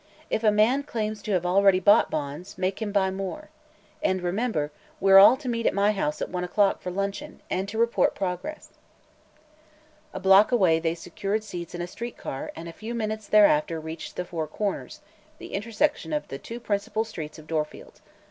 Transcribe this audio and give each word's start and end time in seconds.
If 0.31 0.43
any 0.43 0.55
man 0.55 0.81
claims 0.81 1.21
to 1.21 1.31
have 1.33 1.45
already 1.45 1.79
bought 1.79 2.09
bonds, 2.09 2.57
make 2.57 2.81
him 2.81 2.91
buy 2.91 3.11
more. 3.11 3.49
And 4.01 4.19
remember, 4.23 4.71
we're 4.99 5.19
all 5.19 5.37
to 5.37 5.47
meet 5.47 5.67
at 5.67 5.75
my 5.75 5.91
house 5.91 6.23
at 6.23 6.31
one 6.31 6.43
o'clock 6.43 6.81
for 6.81 6.89
luncheon, 6.89 7.39
and 7.51 7.69
to 7.69 7.77
report 7.77 8.15
progress." 8.15 8.69
A 10.11 10.19
block 10.19 10.51
away 10.51 10.79
they 10.79 10.95
secured 10.95 11.43
seats 11.43 11.75
in 11.75 11.83
a 11.83 11.87
streetcar 11.87 12.51
and 12.55 12.67
a 12.67 12.73
few 12.73 12.95
minutes 12.95 13.27
thereafter 13.27 13.79
reached 13.79 14.15
the 14.15 14.25
"Four 14.25 14.47
Corners," 14.47 15.01
the 15.37 15.53
intersection 15.53 16.13
of 16.13 16.29
the 16.29 16.39
two 16.39 16.59
principal 16.59 17.03
streets 17.03 17.37
of 17.37 17.45
Dorfield. 17.45 18.01